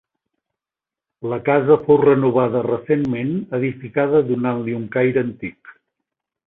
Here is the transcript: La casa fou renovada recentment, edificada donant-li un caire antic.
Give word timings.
La 1.33 1.37
casa 1.49 1.77
fou 1.83 2.01
renovada 2.03 2.63
recentment, 2.69 3.31
edificada 3.61 4.27
donant-li 4.33 4.79
un 4.83 4.93
caire 4.99 5.29
antic. 5.29 5.81